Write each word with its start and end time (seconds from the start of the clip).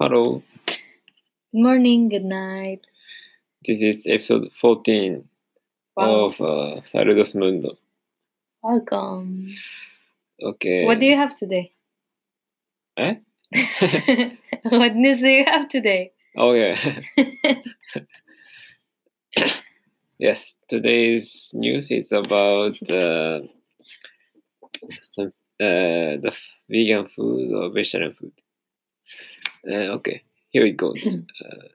Hello, 0.00 0.42
Good 0.66 1.62
morning, 1.62 2.08
good 2.08 2.24
night. 2.24 2.80
this 3.66 3.82
is 3.82 4.06
episode 4.08 4.50
14 4.60 5.28
Wow. 5.96 6.30
of 6.32 6.40
uh, 6.40 6.80
Saludos 6.90 7.34
Mundo. 7.36 7.76
Welcome. 8.62 9.52
Okay. 10.42 10.86
What 10.86 11.00
do 11.00 11.06
you 11.06 11.16
have 11.16 11.36
today? 11.36 11.72
Eh? 12.96 13.14
what 14.64 14.94
news 14.94 15.20
do 15.20 15.28
you 15.28 15.44
have 15.44 15.68
today? 15.68 16.12
Oh, 16.36 16.52
yeah. 16.52 16.76
yes, 20.18 20.56
today's 20.68 21.50
news 21.52 21.90
is 21.90 22.12
about 22.12 22.80
uh, 22.90 23.40
some 25.12 25.32
uh, 25.60 26.16
the 26.24 26.32
vegan 26.70 27.08
food 27.08 27.52
or 27.52 27.70
vegetarian 27.72 28.14
food. 28.14 28.32
Uh, 29.68 29.94
okay, 29.96 30.22
here 30.50 30.64
it 30.66 30.76
goes. 30.76 31.04
uh, 31.44 31.68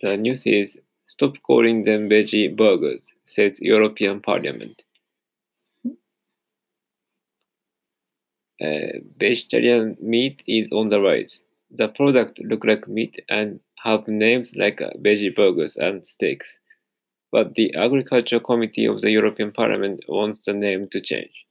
the 0.00 0.16
news 0.16 0.46
is 0.46 0.78
stop 1.06 1.34
calling 1.46 1.84
them 1.84 2.08
veggie 2.08 2.54
burgers, 2.54 3.12
says 3.24 3.58
European 3.60 4.20
Parliament. 4.20 4.82
Uh, 8.62 9.00
vegetarian 9.18 9.96
meat 10.00 10.42
is 10.46 10.70
on 10.72 10.88
the 10.88 11.00
rise. 11.00 11.42
The 11.70 11.88
product 11.88 12.38
look 12.38 12.64
like 12.64 12.86
meat 12.86 13.20
and 13.28 13.60
have 13.82 14.06
names 14.06 14.54
like 14.54 14.80
uh, 14.80 14.90
veggie 14.98 15.34
burgers 15.34 15.76
and 15.76 16.06
steaks. 16.06 16.60
But 17.32 17.54
the 17.54 17.74
Agriculture 17.74 18.40
Committee 18.40 18.86
of 18.86 19.00
the 19.00 19.10
European 19.10 19.52
Parliament 19.52 20.04
wants 20.08 20.44
the 20.44 20.52
name 20.54 20.88
to 20.90 21.00
change. 21.00 21.43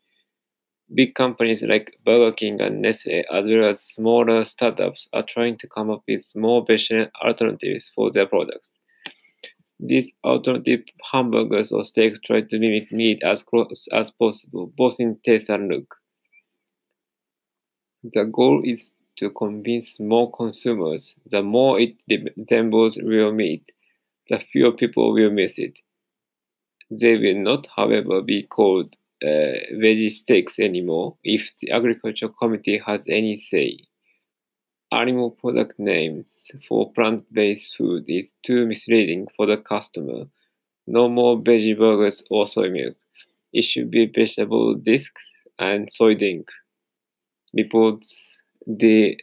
Big 0.91 1.13
companies 1.13 1.61
like 1.61 1.99
Burger 2.03 2.31
King 2.31 2.59
and 2.59 2.81
Nestle, 2.81 3.23
as 3.31 3.45
well 3.45 3.69
as 3.69 3.83
smaller 3.83 4.43
startups, 4.43 5.07
are 5.13 5.21
trying 5.21 5.57
to 5.57 5.67
come 5.67 5.91
up 5.91 6.03
with 6.07 6.35
more 6.35 6.65
vegetarian 6.65 7.11
alternatives 7.21 7.91
for 7.93 8.09
their 8.11 8.25
products. 8.25 8.73
These 9.79 10.13
alternative 10.23 10.83
hamburgers 11.11 11.71
or 11.71 11.85
steaks 11.85 12.19
try 12.19 12.41
to 12.41 12.57
mimic 12.57 12.91
meat 12.91 13.21
as 13.21 13.43
close 13.43 13.87
as 13.93 14.09
possible, 14.09 14.65
both 14.65 14.99
in 14.99 15.19
taste 15.23 15.47
and 15.49 15.67
look. 15.67 15.95
The 18.03 18.25
goal 18.25 18.61
is 18.63 18.95
to 19.17 19.29
convince 19.31 19.99
more 19.99 20.31
consumers 20.31 21.15
The 21.25 21.41
more 21.43 21.79
it 21.81 21.97
resembles 22.07 22.97
real 23.01 23.33
meat, 23.33 23.71
the 24.29 24.39
fewer 24.39 24.71
people 24.71 25.11
will 25.13 25.31
miss 25.31 25.59
it. 25.59 25.79
They 26.89 27.17
will 27.17 27.39
not, 27.39 27.67
however, 27.75 28.21
be 28.21 28.43
called 28.43 28.95
uh, 29.23 29.55
veggie 29.81 30.09
steaks 30.09 30.59
anymore 30.59 31.17
if 31.23 31.51
the 31.61 31.71
Agriculture 31.71 32.29
Committee 32.29 32.81
has 32.85 33.07
any 33.09 33.35
say. 33.35 33.79
Animal 34.91 35.31
product 35.31 35.79
names 35.79 36.51
for 36.67 36.91
plant 36.93 37.23
based 37.33 37.75
food 37.77 38.03
is 38.07 38.33
too 38.43 38.67
misleading 38.67 39.27
for 39.35 39.47
the 39.47 39.57
customer. 39.57 40.25
No 40.85 41.09
more 41.09 41.37
veggie 41.37 41.77
burgers 41.77 42.23
or 42.29 42.45
soy 42.45 42.69
milk. 42.69 42.95
It 43.53 43.63
should 43.63 43.89
be 43.89 44.05
vegetable 44.05 44.75
discs 44.75 45.23
and 45.57 45.91
soy 45.91 46.13
drink 46.15 46.47
reports 47.53 48.35
the 48.65 49.17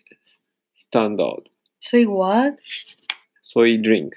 standard 0.76 1.48
Soy 1.80 2.04
what? 2.04 2.56
soy 3.42 3.78
drink. 3.78 4.14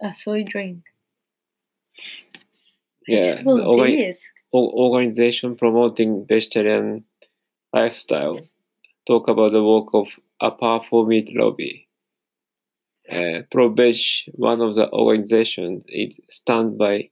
A 0.00 0.14
soy 0.14 0.44
drink. 0.44 0.82
Vegetable 3.06 3.60
organ- 3.60 3.96
disc. 3.96 4.20
O- 4.52 4.72
organization 4.84 5.56
promoting 5.56 6.26
vegetarian 6.26 7.04
lifestyle 7.72 8.40
talk 9.06 9.28
about 9.28 9.52
the 9.52 9.62
work 9.62 9.88
of 9.94 10.08
a 10.40 10.50
powerful 10.50 11.06
meat 11.06 11.28
lobby. 11.34 11.88
Uh, 13.10 13.42
Pro-Veg, 13.50 13.96
one 14.32 14.60
of 14.60 14.74
the 14.74 14.90
organizations, 14.92 15.84
is 15.88 16.18
stunned 16.30 16.78
by 16.78 17.10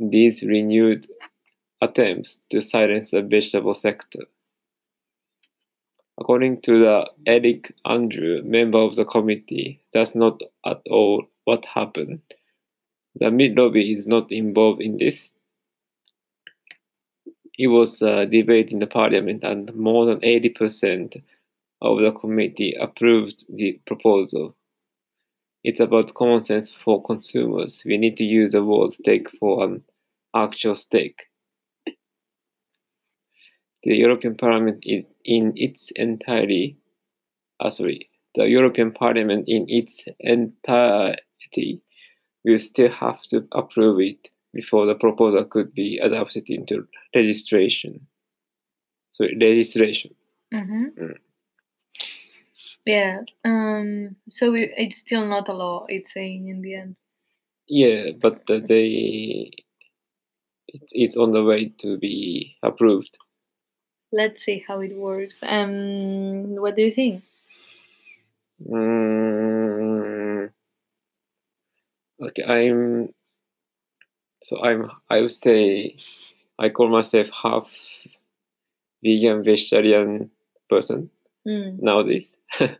these 0.00 0.42
renewed 0.42 1.06
attempts 1.80 2.38
to 2.50 2.60
silence 2.60 3.10
the 3.10 3.22
vegetable 3.22 3.74
sector. 3.74 4.20
According 6.18 6.60
to 6.62 6.78
the 6.78 7.10
Eric 7.26 7.72
Andrieu, 7.86 8.44
member 8.44 8.78
of 8.78 8.94
the 8.96 9.04
committee, 9.04 9.80
that's 9.92 10.14
not 10.14 10.40
at 10.64 10.80
all 10.90 11.24
what 11.44 11.64
happened. 11.64 12.20
The 13.16 13.30
meat 13.30 13.56
lobby 13.56 13.92
is 13.92 14.06
not 14.06 14.30
involved 14.30 14.80
in 14.80 14.98
this. 14.98 15.32
It 17.58 17.66
was 17.68 18.00
a 18.00 18.26
debate 18.26 18.70
in 18.70 18.78
the 18.78 18.86
parliament, 18.86 19.44
and 19.44 19.74
more 19.74 20.06
than 20.06 20.20
80% 20.20 21.22
of 21.82 21.98
the 21.98 22.12
committee 22.12 22.74
approved 22.80 23.44
the 23.54 23.80
proposal. 23.86 24.56
It's 25.64 25.80
about 25.80 26.14
common 26.14 26.42
sense 26.42 26.70
for 26.70 27.02
consumers. 27.02 27.82
We 27.84 27.98
need 27.98 28.16
to 28.16 28.24
use 28.24 28.52
the 28.52 28.64
word 28.64 28.90
steak 28.90 29.28
for 29.38 29.64
an 29.64 29.84
actual 30.34 30.76
steak. 30.76 31.24
The 33.84 33.96
European 33.96 34.36
Parliament 34.36 34.84
in 34.84 35.52
its 35.56 35.90
entirety, 35.96 36.78
uh, 37.60 37.70
sorry, 37.70 38.08
the 38.34 38.46
European 38.46 38.92
Parliament 38.92 39.44
in 39.48 39.66
its 39.68 40.04
entirety 40.20 41.82
will 42.44 42.58
still 42.58 42.90
have 42.90 43.22
to 43.22 43.46
approve 43.52 44.00
it 44.00 44.31
before 44.52 44.86
the 44.86 44.94
proposal 44.94 45.44
could 45.44 45.74
be 45.74 45.98
adopted 46.02 46.44
into 46.48 46.86
registration. 47.14 48.06
So 49.12 49.26
registration. 49.40 50.14
Mm-hmm. 50.52 50.84
Mm. 51.02 51.16
Yeah. 52.84 53.20
Um. 53.44 54.16
So 54.28 54.52
we, 54.52 54.72
it's 54.76 54.98
still 54.98 55.26
not 55.26 55.48
a 55.48 55.52
law. 55.52 55.86
It's 55.88 56.12
saying 56.12 56.48
in 56.48 56.62
the 56.62 56.74
end. 56.74 56.96
Yeah, 57.68 58.10
but 58.20 58.42
uh, 58.50 58.60
they 58.66 59.52
it, 60.68 60.82
it's 60.92 61.16
on 61.16 61.32
the 61.32 61.44
way 61.44 61.72
to 61.78 61.98
be 61.98 62.56
approved. 62.62 63.16
Let's 64.10 64.44
see 64.44 64.64
how 64.66 64.80
it 64.80 64.96
works. 64.96 65.38
Um. 65.42 66.56
What 66.56 66.76
do 66.76 66.82
you 66.82 66.92
think? 66.92 67.22
Mm, 68.68 70.50
okay, 72.20 72.44
I'm 72.44 73.12
so 74.42 74.62
I'm 74.62 74.90
I 75.10 75.20
would 75.20 75.32
say 75.32 75.96
I 76.58 76.68
call 76.70 76.88
myself 76.88 77.28
half 77.42 77.68
vegan 79.04 79.42
vegetarian 79.44 80.30
person 80.68 81.10
Mm. 81.44 81.82
nowadays. 81.82 82.36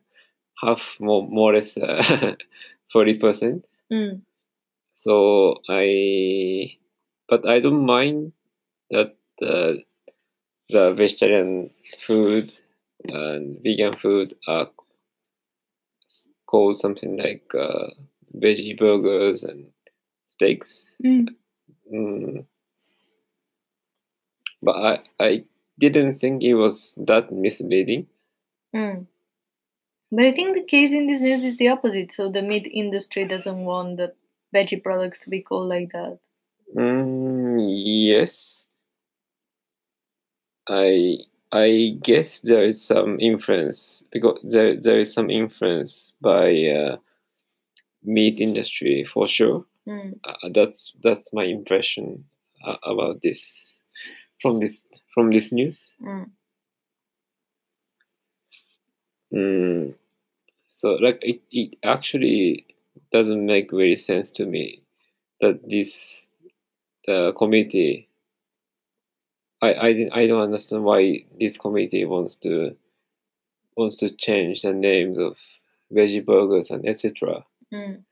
half 0.63 0.95
more 1.01 1.27
more 1.27 1.51
or 1.53 1.57
less 1.57 1.77
forty 2.93 3.15
percent. 3.19 3.65
Mm. 3.93 4.21
So 4.95 5.59
I, 5.69 6.77
but 7.29 7.45
I 7.49 7.59
don't 7.59 7.85
mind 7.85 8.33
that 8.93 9.17
uh, 9.43 9.73
the 10.69 10.95
vegetarian 10.95 11.71
food 12.07 12.53
and 13.09 13.59
vegan 13.65 13.97
food 13.97 14.37
are 14.47 14.69
called 16.47 16.77
something 16.77 17.17
like 17.17 17.43
uh, 17.59 17.89
veggie 18.37 18.79
burgers 18.79 19.43
and 19.43 19.67
steaks. 20.29 20.83
Mm. 21.05 21.29
Mm. 21.93 22.47
But 24.63 24.77
I, 24.77 24.99
I 25.21 25.45
didn't 25.79 26.13
think 26.13 26.43
it 26.43 26.55
was 26.55 26.95
that 27.07 27.33
misleading. 27.33 28.07
Mm. 28.75 29.07
But 30.11 30.27
I 30.27 30.33
think 30.33 30.55
the 30.55 30.65
case 30.65 30.93
in 30.93 31.07
this 31.07 31.21
news 31.21 31.45
is 31.45 31.57
the 31.57 31.69
opposite. 31.69 32.13
So 32.13 32.31
the 32.31 32.43
meat 32.43 32.69
industry 32.71 33.25
doesn't 33.25 33.65
want 33.65 33.97
the 33.97 34.15
veggie 34.55 34.83
products 34.83 35.19
to 35.21 35.31
be 35.31 35.41
called 35.41 35.69
like 35.69 35.91
that. 35.93 36.19
Mm, 36.77 37.59
yes. 38.07 38.65
I 40.69 41.19
I 41.51 41.99
guess 42.03 42.41
there 42.41 42.65
is 42.65 42.83
some 42.83 43.19
influence 43.21 44.05
because 44.11 44.39
there 44.43 44.77
there 44.77 45.01
is 45.01 45.13
some 45.13 45.29
influence 45.29 46.13
by 46.21 46.65
uh, 46.67 46.97
meat 48.03 48.41
industry 48.41 49.05
for 49.05 49.27
sure. 49.29 49.65
Mm. 49.89 50.19
Uh, 50.25 50.49
that's 50.55 50.93
that's 51.03 51.33
my 51.33 51.45
impression 51.45 52.25
uh, 52.65 52.77
about 52.85 53.21
this 53.23 53.73
from 54.41 54.61
this 54.61 54.85
from 55.15 55.31
this 55.31 55.53
news. 55.53 55.93
Mm. 56.01 56.31
Mm. 59.33 59.95
So 60.75 60.91
like 60.95 61.19
it, 61.23 61.41
it 61.51 61.79
actually 61.85 62.67
doesn't 63.13 63.45
make 63.45 63.71
very 63.71 63.97
sense 63.97 64.31
to 64.33 64.47
me 64.47 64.83
that 65.41 65.69
this 65.69 66.29
the 67.07 67.33
committee 67.37 68.09
I 69.61 69.73
I, 69.73 70.09
I 70.13 70.27
don't 70.27 70.43
understand 70.43 70.85
why 70.85 71.25
this 71.39 71.57
committee 71.57 72.05
wants 72.05 72.37
to 72.37 72.77
wants 73.77 73.97
to 73.97 74.11
change 74.11 74.63
the 74.63 74.73
names 74.73 75.19
of 75.19 75.37
veggie 75.93 76.25
burgers 76.25 76.71
and 76.71 76.87
etc. 76.87 77.45
Mm. 77.73 78.05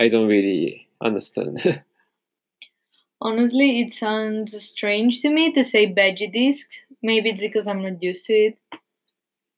I 0.00 0.08
don't 0.08 0.28
really 0.28 0.88
understand. 1.00 1.82
Honestly, 3.20 3.80
it 3.80 3.94
sounds 3.94 4.60
strange 4.62 5.22
to 5.22 5.30
me 5.30 5.52
to 5.52 5.64
say 5.64 5.92
veggie 5.92 6.32
discs. 6.32 6.80
Maybe 7.02 7.30
it's 7.30 7.40
because 7.40 7.66
I'm 7.66 7.82
not 7.82 8.02
used 8.02 8.26
to 8.26 8.32
it. 8.32 8.58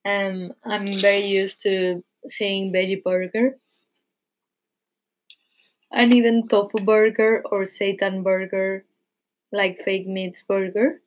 Um, 0.05 0.53
I'm 0.65 1.01
very 1.01 1.27
used 1.27 1.61
to 1.63 2.05
saying 2.29 2.73
veggie 2.73 3.03
burger. 3.03 3.59
And 5.91 6.13
even 6.13 6.49
tofu 6.49 6.81
burger 6.81 7.43
or 7.51 7.63
seitan 7.63 8.23
burger, 8.23 8.85
like 9.51 9.83
fake 9.85 10.07
meats 10.07 10.43
burger. 10.47 11.01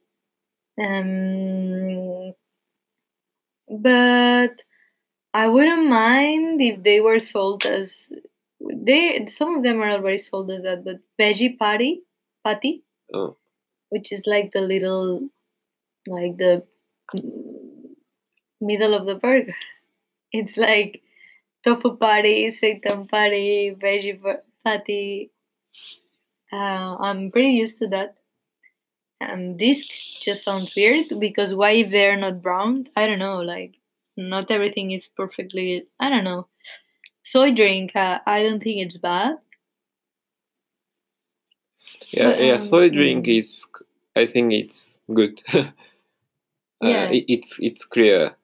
Um, 0.81 2.33
but 3.69 4.53
I 5.33 5.47
wouldn't 5.47 5.87
mind 5.87 6.61
if 6.61 6.83
they 6.83 7.01
were 7.01 7.19
sold 7.19 7.65
as 7.65 7.95
they. 8.73 9.25
Some 9.27 9.55
of 9.57 9.63
them 9.63 9.81
are 9.81 9.91
already 9.91 10.17
sold 10.19 10.51
as 10.51 10.63
that, 10.63 10.83
but 10.83 10.99
veggie 11.19 11.57
patty, 11.57 12.03
patty, 12.45 12.83
Oh. 13.13 13.37
which 13.89 14.11
is 14.11 14.25
like 14.27 14.51
the 14.51 14.61
little, 14.61 15.29
like 16.07 16.37
the 16.37 16.65
middle 18.61 18.93
of 18.93 19.05
the 19.05 19.15
burger. 19.15 19.55
It's 20.31 20.57
like 20.57 21.01
tofu 21.63 21.97
patty, 21.97 22.47
seitan 22.47 23.09
patty, 23.09 23.75
veggie 23.75 24.19
patty. 24.65 25.31
Uh, 26.51 26.95
I'm 26.99 27.31
pretty 27.31 27.49
used 27.53 27.79
to 27.79 27.87
that. 27.87 28.17
And 29.21 29.57
this 29.59 29.85
just 30.21 30.43
sounds 30.43 30.73
weird 30.75 31.19
because 31.19 31.53
why 31.53 31.71
if 31.71 31.91
they're 31.91 32.17
not 32.17 32.41
brown? 32.41 32.89
I 32.95 33.07
don't 33.07 33.19
know. 33.19 33.41
Like 33.41 33.75
not 34.17 34.51
everything 34.51 34.91
is 34.91 35.07
perfectly. 35.07 35.87
I 35.99 36.09
don't 36.09 36.23
know. 36.23 36.47
Soy 37.23 37.53
drink. 37.53 37.95
Uh, 37.95 38.19
I 38.25 38.43
don't 38.43 38.61
think 38.63 38.85
it's 38.85 38.97
bad. 38.97 39.35
Yeah, 42.11 42.31
But, 42.31 42.41
yeah. 42.43 42.53
um, 42.53 42.59
Soy 42.59 42.89
drink 42.89 43.27
is. 43.27 43.65
I 44.15 44.25
think 44.25 44.53
it's 44.53 44.97
good. 45.13 45.41
uh, 45.53 45.63
Yeah. 46.81 47.09
it, 47.11 47.25
it's 47.27 47.55
it's 47.59 47.85
clear 47.85 48.35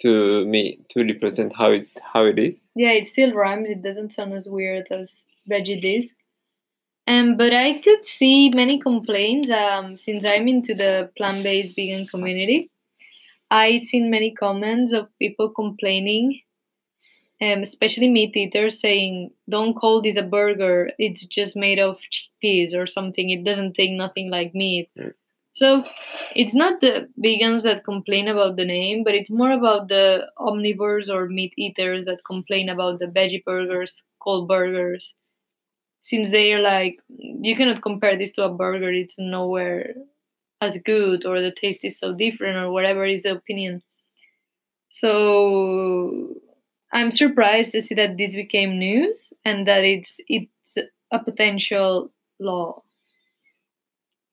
to 0.00 0.44
me 0.46 0.80
to 0.90 1.04
represent 1.04 1.54
how 1.56 1.70
it 1.72 1.88
how 2.12 2.24
it 2.24 2.38
is. 2.38 2.58
Yeah, 2.74 2.92
it 2.92 3.06
still 3.06 3.32
rhymes. 3.32 3.70
It 3.70 3.82
doesn't 3.82 4.12
sound 4.12 4.32
as 4.34 4.48
weird 4.48 4.88
as 4.90 5.22
veggie 5.50 5.80
disc. 5.80 6.14
Um, 7.06 7.36
but 7.36 7.52
I 7.52 7.80
could 7.80 8.04
see 8.04 8.50
many 8.50 8.78
complaints. 8.78 9.50
Um, 9.50 9.96
since 9.96 10.24
I'm 10.24 10.46
into 10.48 10.74
the 10.74 11.10
plant-based 11.16 11.74
vegan 11.76 12.06
community, 12.06 12.70
I've 13.50 13.82
seen 13.82 14.08
many 14.10 14.30
comments 14.32 14.92
of 14.92 15.08
people 15.18 15.50
complaining, 15.50 16.40
um, 17.42 17.62
especially 17.62 18.08
meat 18.08 18.36
eaters, 18.36 18.80
saying, 18.80 19.32
"Don't 19.48 19.74
call 19.74 20.02
this 20.02 20.16
a 20.16 20.22
burger. 20.22 20.90
It's 20.98 21.26
just 21.26 21.56
made 21.56 21.78
of 21.78 21.98
chickpeas 22.12 22.74
or 22.74 22.86
something. 22.86 23.30
It 23.30 23.44
doesn't 23.44 23.74
take 23.74 23.92
nothing 23.92 24.30
like 24.30 24.54
meat." 24.54 24.90
Mm. 24.98 25.14
So 25.54 25.84
it's 26.34 26.54
not 26.54 26.80
the 26.80 27.08
vegans 27.22 27.62
that 27.64 27.84
complain 27.84 28.28
about 28.28 28.56
the 28.56 28.64
name, 28.64 29.04
but 29.04 29.14
it's 29.14 29.30
more 29.30 29.52
about 29.52 29.88
the 29.88 30.30
omnivores 30.38 31.10
or 31.10 31.28
meat 31.28 31.52
eaters 31.58 32.04
that 32.06 32.24
complain 32.24 32.68
about 32.70 33.00
the 33.00 33.06
veggie 33.06 33.44
burgers 33.44 34.02
called 34.20 34.48
burgers. 34.48 35.12
Since 36.00 36.30
they 36.30 36.52
are 36.54 36.60
like, 36.60 37.00
you 37.08 37.56
cannot 37.56 37.82
compare 37.82 38.16
this 38.16 38.32
to 38.32 38.44
a 38.44 38.54
burger, 38.54 38.92
it's 38.92 39.16
nowhere 39.18 39.94
as 40.60 40.78
good, 40.78 41.26
or 41.26 41.40
the 41.40 41.52
taste 41.52 41.84
is 41.84 41.98
so 41.98 42.14
different, 42.14 42.56
or 42.56 42.72
whatever 42.72 43.04
is 43.04 43.22
the 43.22 43.32
opinion. 43.32 43.82
So 44.90 46.34
I'm 46.92 47.10
surprised 47.10 47.72
to 47.72 47.80
see 47.80 47.94
that 47.94 48.16
this 48.18 48.34
became 48.34 48.78
news 48.78 49.32
and 49.44 49.66
that 49.66 49.84
it's 49.84 50.20
it's 50.28 50.76
a 51.10 51.18
potential 51.18 52.12
law. 52.38 52.82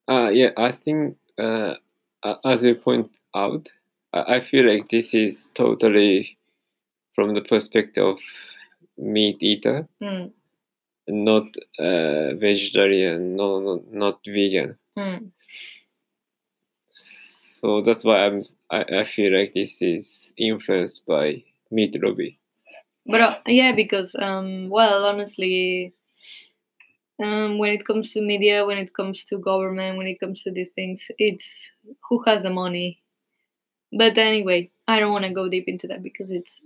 Uh, 0.10 0.30
yeah, 0.30 0.50
I 0.58 0.72
think 0.72 1.18
uh, 1.38 1.76
as 2.44 2.64
you 2.64 2.76
point 2.76 3.12
out, 3.36 3.72
I 4.14 4.42
feel 4.42 4.66
like 4.66 4.90
this 4.90 5.14
is 5.14 5.50
totally 5.54 6.38
from 7.14 7.34
the 7.34 7.42
perspective 7.42 8.04
of 8.04 8.20
meat 8.98 9.38
eater, 9.42 9.88
Hmm. 10.02 10.28
not 11.08 11.48
uh, 11.78 12.34
vegetarian, 12.36 13.36
no, 13.36 13.60
no, 13.60 13.84
not 13.92 14.20
vegan. 14.26 14.78
Hmm. 14.98 15.28
So 16.90 17.82
that's 17.82 18.04
why 18.04 18.26
I'm 18.26 18.44
I, 18.72 18.84
I 19.02 19.04
feel 19.04 19.38
like 19.38 19.54
this 19.54 19.82
is 19.82 20.32
influenced 20.38 21.06
by 21.06 21.44
meat 21.72 21.96
lobby. 22.02 22.40
But 23.10 23.22
uh, 23.22 23.40
yeah, 23.48 23.74
because 23.76 24.16
um, 24.18 24.70
well, 24.70 25.04
honestly, 25.06 25.94
um, 27.22 27.58
when 27.58 27.72
it 27.72 27.86
comes 27.86 28.14
to 28.14 28.22
media, 28.22 28.66
when 28.66 28.78
it 28.78 28.94
comes 28.94 29.24
to 29.26 29.38
government, 29.38 29.98
when 29.98 30.08
it 30.08 30.20
comes 30.20 30.44
to 30.44 30.52
these 30.52 30.70
things, 30.76 31.08
it's 31.18 31.70
who 32.08 32.24
has 32.26 32.44
the 32.44 32.50
money. 32.50 33.02
But 33.92 34.18
anyway, 34.18 34.72
I 34.88 35.00
don't 35.00 35.14
want 35.14 35.26
to 35.26 35.34
go 35.34 35.50
deep 35.50 35.66
into 35.68 35.88
that 35.88 36.04
because 36.04 36.32
it's 36.32 36.60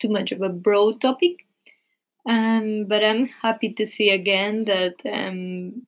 too 0.00 0.08
much 0.08 0.32
of 0.32 0.42
a 0.42 0.48
broad 0.48 1.00
topic. 1.00 1.46
Um, 2.28 2.86
but 2.88 3.04
I'm 3.04 3.26
happy 3.26 3.72
to 3.74 3.86
see 3.86 4.10
again 4.10 4.64
that 4.66 4.96
um, 5.10 5.86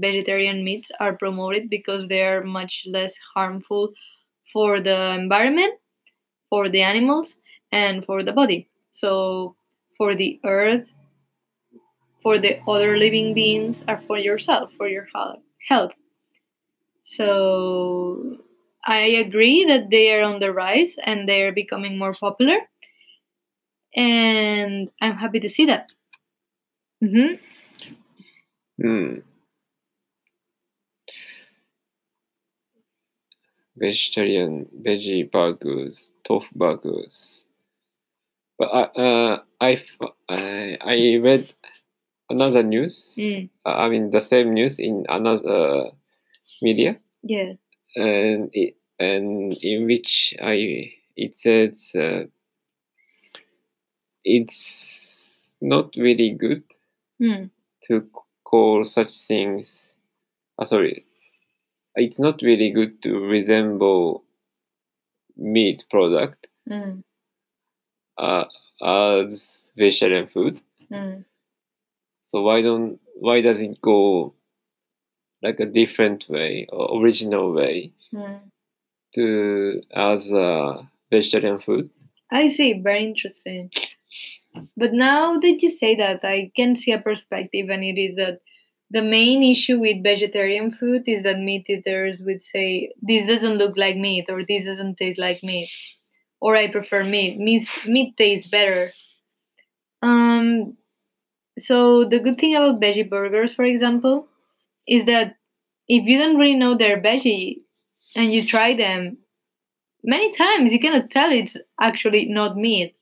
vegetarian 0.00 0.64
meats 0.64 0.90
are 1.00 1.16
promoted 1.16 1.70
because 1.70 2.08
they 2.08 2.22
are 2.24 2.42
much 2.44 2.84
less 2.86 3.16
harmful 3.34 3.92
for 4.52 4.80
the 4.80 5.14
environment, 5.14 5.74
for 6.50 6.68
the 6.68 6.82
animals, 6.82 7.34
and 7.72 8.04
for 8.04 8.22
the 8.22 8.32
body. 8.32 8.68
So, 8.92 9.56
for 9.96 10.14
the 10.14 10.40
earth, 10.44 10.86
for 12.22 12.38
the 12.38 12.60
other 12.68 12.96
living 12.96 13.34
beings, 13.34 13.82
and 13.88 14.02
for 14.06 14.18
yourself, 14.18 14.72
for 14.76 14.88
your 14.88 15.06
health. 15.68 15.92
So, 17.04 18.38
I 18.84 19.00
agree 19.26 19.64
that 19.66 19.90
they 19.90 20.14
are 20.14 20.22
on 20.22 20.38
the 20.38 20.52
rise 20.52 20.96
and 21.02 21.28
they 21.28 21.42
are 21.42 21.52
becoming 21.52 21.98
more 21.98 22.14
popular. 22.14 22.58
And 23.96 24.90
I'm 25.00 25.16
happy 25.16 25.40
to 25.40 25.48
see 25.48 25.66
that. 25.66 25.90
hmm 27.00 27.34
Hmm. 28.80 29.20
Vegetarian 33.76 34.66
veggie 34.82 35.30
burgers, 35.30 36.12
tofu 36.24 36.48
burgers. 36.54 37.44
But 38.60 38.68
I, 38.74 38.82
uh, 39.00 39.38
I, 39.58 39.82
I, 40.28 40.76
I 40.84 41.16
read 41.16 41.48
another 42.28 42.62
news. 42.62 43.16
Mm. 43.18 43.48
uh, 43.64 43.70
I 43.70 43.88
mean, 43.88 44.10
the 44.10 44.20
same 44.20 44.52
news 44.52 44.78
in 44.78 45.06
another 45.08 45.92
media, 46.60 47.00
Yeah. 47.22 47.54
and 47.96 48.50
it, 48.52 48.76
and 48.98 49.54
in 49.64 49.86
which 49.86 50.34
I 50.42 50.92
it 51.16 51.38
says 51.40 51.92
uh, 51.96 52.24
it's 54.24 55.56
not 55.60 55.94
really 55.96 56.30
good 56.30 56.62
Mm. 57.20 57.50
to 57.88 58.08
call 58.44 58.84
such 58.86 59.12
things. 59.26 59.92
Uh, 60.58 60.64
sorry, 60.64 61.06
it's 61.96 62.20
not 62.20 62.42
really 62.42 62.70
good 62.70 63.02
to 63.02 63.20
resemble 63.20 64.24
meat 65.36 65.84
product 65.90 66.46
Mm. 66.68 67.02
Uh, 68.20 68.44
as 68.82 69.70
vegetarian 69.76 70.28
food. 70.28 70.60
Mm. 70.92 71.24
So 72.24 72.42
why 72.42 72.62
don't 72.62 73.00
why 73.16 73.40
does 73.42 73.60
it 73.60 73.80
go 73.82 74.34
like 75.42 75.60
a 75.60 75.66
different 75.66 76.26
way 76.28 76.66
or 76.70 77.00
original 77.00 77.52
way 77.52 77.92
Mm. 78.12 78.40
to 79.14 79.82
as 79.94 80.32
a 80.32 80.88
vegetarian 81.10 81.60
food? 81.60 81.90
I 82.30 82.48
see. 82.48 82.74
Very 82.80 83.04
interesting. 83.04 83.70
But 84.76 84.92
now 84.92 85.38
that 85.38 85.62
you 85.62 85.70
say 85.70 85.94
that, 85.96 86.24
I 86.24 86.50
can 86.56 86.76
see 86.76 86.92
a 86.92 87.00
perspective, 87.00 87.68
and 87.70 87.84
it 87.84 87.98
is 88.00 88.16
that 88.16 88.40
the 88.90 89.02
main 89.02 89.42
issue 89.44 89.78
with 89.78 90.02
vegetarian 90.02 90.72
food 90.72 91.02
is 91.06 91.22
that 91.22 91.38
meat 91.38 91.66
eaters 91.68 92.20
would 92.24 92.44
say, 92.44 92.92
This 93.00 93.24
doesn't 93.26 93.58
look 93.58 93.76
like 93.76 93.96
meat, 93.96 94.26
or 94.28 94.44
this 94.44 94.64
doesn't 94.64 94.96
taste 94.96 95.20
like 95.20 95.42
meat, 95.44 95.70
or 96.40 96.56
I 96.56 96.70
prefer 96.70 97.04
meat. 97.04 97.38
Meat, 97.38 97.68
meat 97.86 98.16
tastes 98.16 98.48
better. 98.48 98.90
Um, 100.02 100.76
so, 101.58 102.04
the 102.04 102.20
good 102.20 102.38
thing 102.38 102.56
about 102.56 102.80
veggie 102.80 103.08
burgers, 103.08 103.54
for 103.54 103.64
example, 103.64 104.28
is 104.88 105.06
that 105.06 105.36
if 105.88 106.06
you 106.06 106.18
don't 106.18 106.38
really 106.38 106.56
know 106.56 106.76
they're 106.76 107.02
veggie 107.02 107.62
and 108.16 108.32
you 108.32 108.46
try 108.46 108.76
them, 108.76 109.18
many 110.04 110.32
times 110.32 110.72
you 110.72 110.80
cannot 110.80 111.10
tell 111.10 111.32
it's 111.32 111.56
actually 111.80 112.26
not 112.28 112.56
meat. 112.56 112.96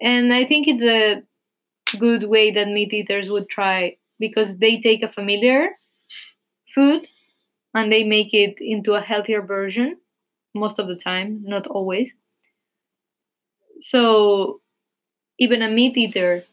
And 0.00 0.32
I 0.32 0.44
think 0.44 0.68
it's 0.68 0.82
a 0.82 1.22
good 1.98 2.28
way 2.28 2.50
that 2.52 2.68
meat 2.68 2.92
eaters 2.94 3.30
would 3.30 3.48
try 3.48 3.98
because 4.20 4.58
they 4.58 4.80
take 4.80 5.02
a 5.02 5.12
familiar 5.12 5.70
food 6.74 7.08
and 7.74 7.92
they 7.92 8.04
make 8.04 8.34
it 8.34 8.56
into 8.60 8.94
a 8.94 9.00
healthier 9.02 9.42
version 9.42 9.98
most 10.54 10.78
of 10.80 10.88
the 10.88 10.96
time, 10.96 11.42
not 11.44 11.66
always. 11.68 12.12
So 13.80 14.60
even 15.38 15.62
a 15.62 15.70
meat 15.70 15.96
eater 15.96 16.44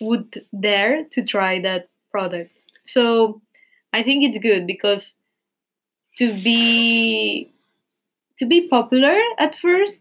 would 0.00 0.44
dare 0.58 1.04
to 1.12 1.24
try 1.24 1.60
that 1.60 1.88
product. 2.10 2.50
So 2.84 3.40
I 3.92 4.02
think 4.02 4.24
it's 4.24 4.38
good 4.38 4.66
because 4.66 5.14
to 6.18 6.32
be 6.42 7.50
to 8.38 8.46
be 8.46 8.68
popular 8.68 9.18
at 9.38 9.54
first 9.54 10.00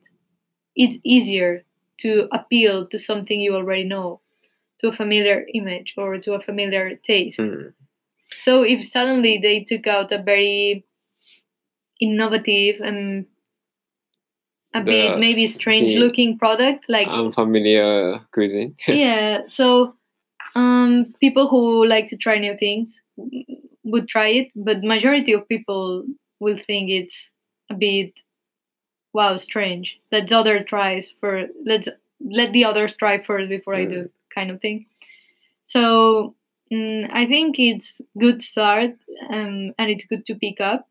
it's 0.75 0.97
easier 1.03 1.63
to 1.99 2.27
appeal 2.31 2.85
to 2.87 2.99
something 2.99 3.39
you 3.39 3.55
already 3.55 3.83
know, 3.83 4.21
to 4.79 4.87
a 4.87 4.93
familiar 4.93 5.45
image 5.53 5.93
or 5.97 6.17
to 6.17 6.33
a 6.33 6.41
familiar 6.41 6.95
taste. 6.95 7.39
Mm. 7.39 7.73
So 8.37 8.63
if 8.63 8.83
suddenly 8.83 9.39
they 9.41 9.63
took 9.63 9.85
out 9.87 10.11
a 10.11 10.21
very 10.21 10.85
innovative 11.99 12.81
and 12.81 13.27
a 14.73 14.83
The- 14.83 14.91
bit 14.91 15.19
maybe 15.19 15.47
strange 15.47 15.95
looking 15.95 16.37
product 16.37 16.85
like 16.87 17.07
Unfamiliar 17.07 18.19
cuisine. 18.33 18.75
yeah 18.87 19.41
so 19.47 19.93
um 20.55 21.13
people 21.19 21.47
who 21.47 21.85
like 21.85 22.07
to 22.09 22.17
try 22.17 22.37
new 22.37 22.55
things 22.57 22.99
would 23.83 24.07
try 24.07 24.27
it 24.29 24.51
but 24.55 24.83
majority 24.83 25.33
of 25.33 25.47
people 25.47 26.03
will 26.39 26.57
think 26.57 26.89
it's 26.89 27.29
a 27.69 27.73
bit 27.73 28.13
wow 29.13 29.37
strange. 29.37 29.99
Let's 30.11 30.31
other 30.31 30.63
tries 30.63 31.13
for 31.19 31.47
let's 31.65 31.89
let 32.23 32.53
the 32.53 32.65
others 32.65 32.95
try 32.95 33.21
first 33.21 33.49
before 33.49 33.75
i 33.75 33.85
do 33.85 34.09
kind 34.33 34.51
of 34.51 34.61
thing. 34.61 34.85
So 35.65 36.35
mm, 36.71 37.09
i 37.11 37.25
think 37.25 37.59
it's 37.59 38.01
good 38.17 38.41
start 38.41 38.91
um, 39.29 39.73
and 39.77 39.89
it's 39.89 40.05
good 40.05 40.25
to 40.27 40.35
pick 40.35 40.61
up 40.61 40.87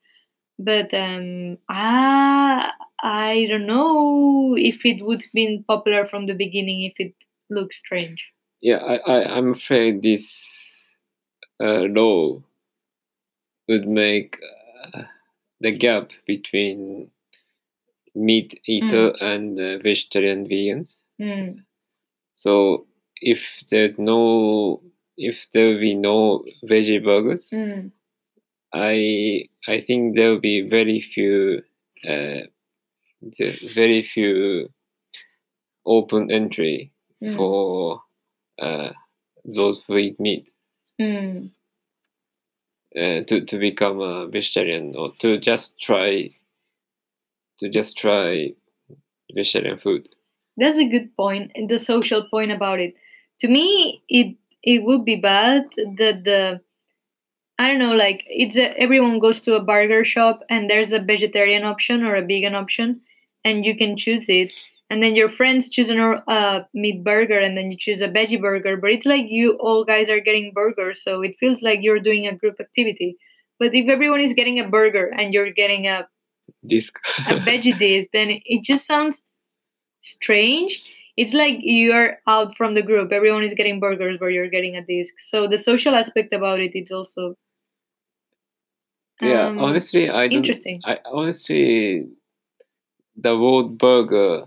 but 0.60 0.92
um, 0.94 1.58
I, 1.68 2.72
I 3.02 3.46
don't 3.48 3.66
know 3.66 4.54
if 4.58 4.84
it 4.84 5.04
would 5.04 5.22
have 5.22 5.32
been 5.32 5.64
popular 5.66 6.06
from 6.06 6.26
the 6.26 6.34
beginning 6.34 6.82
if 6.82 6.94
it 6.98 7.14
looks 7.50 7.78
strange. 7.78 8.22
Yeah, 8.60 8.76
I, 8.78 8.96
I, 8.96 9.36
I'm 9.36 9.54
afraid 9.54 10.02
this 10.02 10.86
uh, 11.62 11.86
law 11.88 12.42
would 13.68 13.88
make 13.88 14.38
uh, 14.94 15.02
the 15.60 15.72
gap 15.72 16.10
between 16.26 17.10
meat 18.14 18.60
eater 18.66 19.12
and 19.20 19.58
uh, 19.58 19.78
vegetarian 19.78 20.46
vegans. 20.46 20.96
Mm, 21.20 21.64
So 22.34 22.86
if 23.20 23.62
there's 23.70 23.98
no, 23.98 24.82
if 25.16 25.46
there 25.52 25.68
will 25.68 25.80
be 25.80 25.94
no 25.94 26.44
veggie 26.64 27.02
burgers, 27.02 27.50
mm, 27.50 27.92
I 28.72 29.48
I 29.66 29.80
think 29.80 30.16
there 30.16 30.30
will 30.30 30.40
be 30.40 30.62
very 30.68 31.00
few, 31.00 31.62
uh, 32.08 32.42
very 33.74 34.02
few 34.02 34.68
open 35.86 36.30
entry 36.30 36.92
mm, 37.22 37.36
for 37.36 38.02
uh, 38.58 38.90
those 39.44 39.82
who 39.86 39.96
eat 39.96 40.20
meat. 40.20 40.46
Mm, 41.00 41.50
uh, 42.96 43.22
to 43.26 43.44
to 43.44 43.58
become 43.58 44.00
a 44.00 44.26
vegetarian 44.26 44.94
or 44.96 45.12
to 45.18 45.38
just 45.38 45.78
try 45.80 46.30
to 47.58 47.68
just 47.68 47.96
try 47.96 48.52
vegetarian 49.34 49.78
food. 49.78 50.08
that's 50.56 50.78
a 50.78 50.88
good 50.88 51.14
point 51.16 51.52
the 51.68 51.78
social 51.78 52.26
point 52.30 52.52
about 52.52 52.80
it. 52.80 52.94
To 53.40 53.48
me 53.48 54.02
it 54.08 54.36
it 54.62 54.84
would 54.84 55.04
be 55.04 55.16
bad 55.20 55.64
that 55.98 56.24
the 56.24 56.60
i 57.60 57.68
don't 57.68 57.78
know 57.78 57.92
like 57.92 58.24
it's 58.26 58.56
a, 58.56 58.66
everyone 58.86 59.18
goes 59.18 59.40
to 59.40 59.54
a 59.54 59.62
burger 59.62 60.04
shop 60.04 60.42
and 60.48 60.68
there's 60.68 60.92
a 60.92 60.98
vegetarian 61.12 61.64
option 61.64 62.02
or 62.02 62.14
a 62.14 62.26
vegan 62.32 62.54
option 62.54 63.00
and 63.44 63.64
you 63.64 63.76
can 63.76 63.96
choose 63.96 64.26
it 64.28 64.50
and 64.90 65.02
then 65.04 65.14
your 65.14 65.28
friends 65.28 65.68
choose 65.70 65.88
a 65.88 65.96
uh, 66.26 66.64
meat 66.74 67.04
burger 67.04 67.38
and 67.38 67.56
then 67.56 67.70
you 67.70 67.76
choose 67.78 68.00
a 68.00 68.08
veggie 68.08 68.40
burger 68.40 68.76
but 68.76 68.90
it's 68.90 69.06
like 69.06 69.26
you 69.28 69.52
all 69.60 69.84
guys 69.84 70.08
are 70.08 70.20
getting 70.20 70.52
burgers 70.54 71.02
so 71.02 71.20
it 71.22 71.36
feels 71.38 71.62
like 71.62 71.78
you're 71.82 72.00
doing 72.00 72.26
a 72.26 72.36
group 72.36 72.56
activity 72.60 73.16
but 73.60 73.74
if 73.74 73.88
everyone 73.88 74.20
is 74.20 74.32
getting 74.32 74.58
a 74.58 74.68
burger 74.68 75.12
and 75.16 75.34
you're 75.34 75.52
getting 75.52 75.86
a 75.86 76.08
Disc. 76.66 76.98
a 77.26 77.34
veggie 77.46 77.78
dish, 77.78 78.06
then 78.12 78.28
it 78.44 78.64
just 78.64 78.86
sounds 78.86 79.22
strange. 80.00 80.82
It's 81.16 81.34
like 81.34 81.56
you're 81.60 82.16
out 82.26 82.56
from 82.56 82.74
the 82.74 82.82
group. 82.82 83.12
Everyone 83.12 83.42
is 83.42 83.54
getting 83.54 83.80
burgers, 83.80 84.16
but 84.18 84.28
you're 84.28 84.48
getting 84.48 84.76
a 84.76 84.84
disc. 84.84 85.14
So 85.18 85.46
the 85.46 85.58
social 85.58 85.94
aspect 85.94 86.32
about 86.32 86.60
it 86.60 86.72
is 86.74 86.90
also 86.90 87.36
yeah, 89.20 89.46
um, 89.46 89.58
honestly, 89.58 90.08
I 90.08 90.28
don't. 90.28 90.36
interesting. 90.36 90.80
I 90.84 90.98
honestly, 91.04 92.08
the 93.16 93.36
word 93.38 93.78
burger 93.78 94.46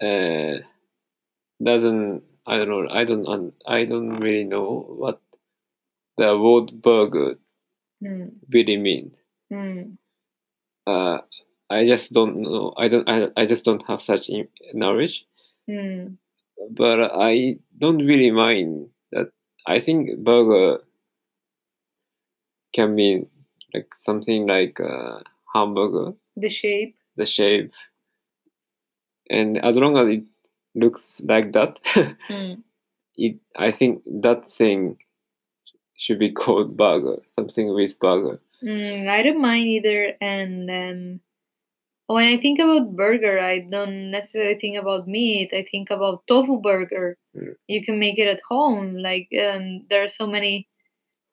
uh, 0.00 0.58
doesn't. 1.62 2.22
I 2.46 2.56
don't 2.58 2.68
know. 2.68 2.88
I 2.90 3.04
don't. 3.04 3.54
I 3.66 3.84
don't 3.84 4.18
really 4.20 4.44
know 4.44 4.84
what 4.88 5.20
the 6.18 6.38
word 6.38 6.82
burger 6.82 7.38
Mm, 8.02 8.32
really 8.52 8.76
means. 8.76 9.14
mm, 9.52 9.96
Uh, 10.86 11.18
I 11.70 11.86
just 11.86 12.12
don't 12.12 12.36
know. 12.42 12.74
I 12.76 12.88
don't. 12.88 13.08
I, 13.08 13.28
I 13.36 13.46
just 13.46 13.64
don't 13.64 13.82
have 13.88 14.02
such 14.02 14.30
knowledge. 14.74 15.24
mm, 15.68 16.16
But 16.70 17.00
I 17.14 17.58
don't 17.78 17.98
really 18.06 18.30
mind 18.30 18.90
that. 19.12 19.30
I 19.66 19.80
think 19.80 20.18
burger 20.24 20.82
can 22.72 22.96
be 22.96 23.24
like 23.74 23.88
something 24.04 24.46
like 24.46 24.78
a 24.80 25.22
hamburger, 25.54 26.14
the 26.36 26.50
shape. 26.50 26.96
the 27.16 27.26
shape, 27.26 27.72
and 29.30 29.58
as 29.64 29.76
long 29.76 29.96
as 29.96 30.08
it 30.08 30.24
looks 30.74 31.20
like 31.24 31.52
that, 31.52 31.80
Mm, 32.28 32.62
it. 33.16 33.36
I 33.56 33.72
think 33.72 34.02
that 34.22 34.48
thing 34.50 34.96
should 35.96 36.18
be 36.18 36.32
called 36.32 36.76
burger. 36.76 37.18
Something 37.36 37.74
with 37.74 37.98
burger. 37.98 38.40
mm, 38.62 39.08
I 39.08 39.22
don't 39.22 39.40
mind 39.40 39.66
either. 39.68 40.14
And 40.20 40.70
um, 40.70 41.20
when 42.06 42.26
I 42.26 42.38
think 42.40 42.58
about 42.58 42.96
burger, 42.96 43.38
I 43.38 43.60
don't 43.60 44.10
necessarily 44.10 44.58
think 44.58 44.78
about 44.78 45.08
meat. 45.08 45.50
I 45.52 45.66
think 45.70 45.90
about 45.90 46.26
tofu 46.26 46.60
burger. 46.60 47.16
Mm. 47.36 47.54
You 47.68 47.84
can 47.84 47.98
make 47.98 48.18
it 48.18 48.28
at 48.28 48.40
home. 48.48 48.96
Like 48.96 49.28
um, 49.40 49.86
there 49.90 50.04
are 50.04 50.08
so 50.08 50.26
many 50.26 50.68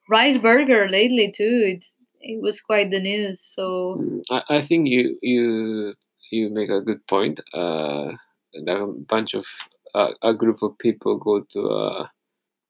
rice 0.10 0.38
burger 0.38 0.88
lately 0.90 1.32
too. 1.32 1.64
It 1.66 1.86
it 2.22 2.42
was 2.42 2.60
quite 2.62 2.92
the 2.92 3.00
news. 3.00 3.42
So 3.42 3.98
Mm, 4.00 4.24
I, 4.30 4.58
I 4.58 4.62
think 4.62 4.88
you 4.88 5.18
you 5.22 5.94
you 6.32 6.50
make 6.50 6.70
a 6.70 6.82
good 6.82 7.06
point. 7.08 7.40
Uh, 7.54 8.14
a 8.56 8.86
bunch 8.86 9.34
of 9.34 9.46
uh, 9.94 10.12
a 10.22 10.34
group 10.34 10.62
of 10.62 10.78
people 10.78 11.18
go 11.18 11.42
to 11.42 11.62
uh, 11.70 12.08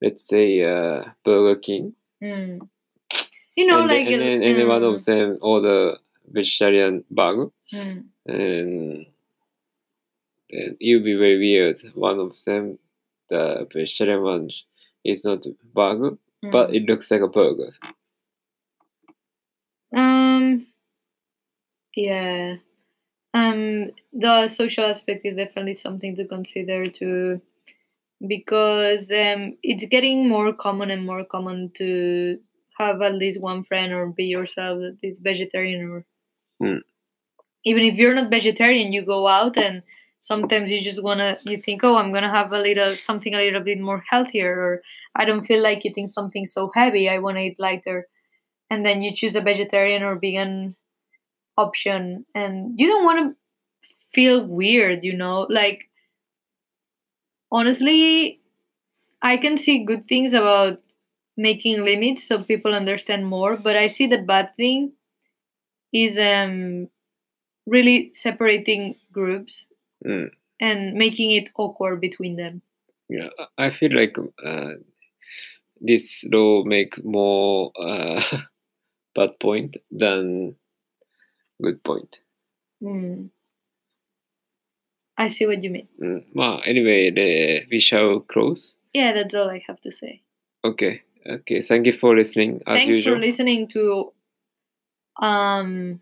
let's 0.02 0.26
say 0.26 0.62
uh, 0.62 1.04
Burger 1.24 1.58
King, 1.58 1.94
mm. 2.22 2.60
you 3.56 3.66
know, 3.66 3.80
and, 3.80 3.88
like 3.88 4.08
then, 4.08 4.20
and, 4.20 4.42
then, 4.42 4.42
and 4.42 4.58
then 4.58 4.68
one 4.68 4.84
um, 4.84 4.94
of 4.94 5.04
them 5.04 5.38
order 5.40 5.96
vegetarian 6.26 7.04
burger, 7.10 7.50
mm, 7.72 8.04
and 8.26 9.06
and 10.50 10.76
it'll 10.80 11.04
be 11.04 11.16
very 11.16 11.38
weird. 11.38 11.80
One 11.94 12.18
of 12.18 12.42
them, 12.44 12.78
the 13.28 13.66
vegetarian 13.72 14.22
one, 14.22 14.50
is 15.04 15.24
not 15.24 15.44
burger, 15.74 16.16
but 16.42 16.70
mm. 16.70 16.76
it 16.76 16.82
looks 16.84 17.10
like 17.10 17.22
a 17.22 17.28
burger. 17.28 17.72
Um. 19.94 20.66
Yeah. 21.96 22.56
Um. 23.34 23.90
The 24.12 24.48
social 24.48 24.84
aspect 24.84 25.24
is 25.26 25.34
definitely 25.34 25.74
something 25.76 26.16
to 26.16 26.26
consider 26.26 26.86
too, 26.86 27.40
because 28.26 29.10
um, 29.10 29.56
it's 29.62 29.84
getting 29.86 30.28
more 30.28 30.52
common 30.52 30.90
and 30.90 31.06
more 31.06 31.24
common 31.24 31.70
to 31.76 32.38
have 32.78 33.02
at 33.02 33.14
least 33.14 33.40
one 33.40 33.64
friend 33.64 33.92
or 33.92 34.06
be 34.08 34.24
yourself 34.24 34.80
that 34.80 34.98
is 35.02 35.20
vegetarian 35.20 35.88
or 35.90 36.04
Mm. 36.62 36.82
even 37.64 37.84
if 37.84 37.96
you're 37.96 38.14
not 38.14 38.30
vegetarian, 38.30 38.92
you 38.92 39.02
go 39.04 39.26
out 39.26 39.56
and 39.56 39.82
sometimes 40.20 40.72
you 40.72 40.82
just 40.82 41.02
wanna 41.02 41.38
you 41.44 41.58
think, 41.60 41.82
oh, 41.84 41.96
I'm 41.96 42.12
gonna 42.12 42.30
have 42.30 42.52
a 42.52 42.60
little 42.60 42.96
something 42.96 43.34
a 43.34 43.38
little 43.38 43.62
bit 43.62 43.80
more 43.80 44.04
healthier, 44.08 44.52
or 44.60 44.82
I 45.16 45.24
don't 45.24 45.44
feel 45.44 45.62
like 45.62 45.84
eating 45.86 46.08
something 46.10 46.46
so 46.46 46.70
heavy. 46.74 47.08
I 47.08 47.18
wanna 47.18 47.40
eat 47.40 47.60
lighter, 47.60 48.08
and 48.70 48.86
then 48.86 49.02
you 49.02 49.14
choose 49.14 49.36
a 49.36 49.42
vegetarian 49.42 50.02
or 50.04 50.16
vegan 50.16 50.76
option, 51.58 52.26
and 52.34 52.74
you 52.78 52.88
don't 52.88 53.04
want 53.04 53.20
to 53.30 53.36
feel 54.14 54.46
weird, 54.46 55.04
you 55.04 55.16
know, 55.16 55.46
like 55.50 55.88
honestly, 57.52 58.40
I 59.22 59.38
can 59.38 59.58
see 59.58 59.84
good 59.84 60.08
things 60.08 60.34
about 60.34 60.80
making 61.36 61.84
limits 61.84 62.24
so 62.24 62.44
people 62.44 62.74
understand 62.74 63.26
more, 63.26 63.56
but 63.56 63.76
I 63.76 63.88
see 63.88 64.06
the 64.06 64.22
bad 64.22 64.56
thing 64.56 64.92
is 65.92 66.18
um 66.18 66.88
really 67.66 68.12
separating 68.14 68.96
groups 69.12 69.66
Mm. 70.06 70.30
and 70.60 70.94
making 70.94 71.30
it 71.32 71.50
awkward 71.56 72.00
between 72.00 72.36
them. 72.36 72.62
Yeah, 73.08 73.28
I 73.58 73.70
feel 73.70 73.94
like 73.94 74.16
uh, 74.44 74.74
this 75.80 76.24
law 76.32 76.64
make 76.64 77.04
more 77.04 77.72
uh, 77.78 78.22
bad 79.14 79.38
point 79.40 79.76
than 79.90 80.56
good 81.62 81.82
point. 81.84 82.20
Mm. 82.82 83.30
I 85.18 85.28
see 85.28 85.46
what 85.46 85.62
you 85.62 85.70
mean. 85.70 85.88
Mm. 86.02 86.24
Well, 86.34 86.62
anyway, 86.64 87.10
the, 87.10 87.66
we 87.70 87.80
shall 87.80 88.20
close. 88.20 88.74
Yeah, 88.94 89.12
that's 89.12 89.34
all 89.34 89.50
I 89.50 89.62
have 89.66 89.80
to 89.82 89.92
say. 89.92 90.22
Okay, 90.64 91.02
okay. 91.26 91.60
Thank 91.60 91.86
you 91.86 91.92
for 91.92 92.16
listening 92.16 92.62
as 92.66 92.78
Thanks 92.78 92.96
usual. 92.96 93.16
for 93.16 93.20
listening 93.20 93.68
to 93.68 94.12
um 95.20 96.00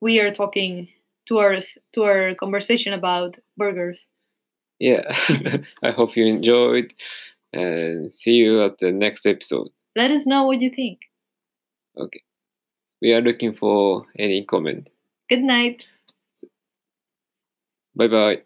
we 0.00 0.20
are 0.20 0.32
talking 0.32 0.88
to 1.30 1.38
our 1.38 1.56
to 1.94 2.02
our 2.02 2.34
conversation 2.34 2.92
about 2.92 3.36
burgers. 3.56 4.04
Yeah, 4.78 5.02
I 5.82 5.92
hope 5.92 6.16
you 6.16 6.26
enjoyed 6.26 6.92
and 7.52 8.12
see 8.12 8.32
you 8.32 8.62
at 8.64 8.78
the 8.78 8.90
next 8.90 9.26
episode. 9.26 9.68
Let 9.96 10.10
us 10.10 10.26
know 10.26 10.46
what 10.46 10.60
you 10.60 10.70
think. 10.70 11.00
Okay. 11.96 12.22
We 13.02 13.12
are 13.12 13.20
looking 13.20 13.54
for 13.54 14.06
any 14.18 14.44
comment. 14.44 14.88
Good 15.28 15.42
night. 15.42 15.84
Bye 17.94 18.08
bye. 18.08 18.42